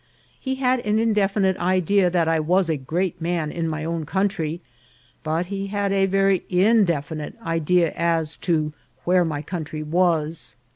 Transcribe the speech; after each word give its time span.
He 0.39 0.55
had 0.55 0.79
an 0.79 0.97
indefinite 0.97 1.57
idea 1.57 2.09
that 2.09 2.27
I 2.27 2.39
was 2.39 2.71
a 2.71 2.75
great 2.75 3.21
man 3.21 3.51
in 3.51 3.69
ray 3.71 3.85
own 3.85 4.03
country, 4.07 4.59
but 5.23 5.45
he 5.45 5.67
had 5.67 5.91
a 5.93 6.07
very 6.07 6.41
indefinite 6.49 7.35
idea 7.45 7.91
as 7.91 8.35
to 8.37 8.73
where 9.03 9.23
my 9.23 9.43
country 9.43 9.83
was. 9.83 10.55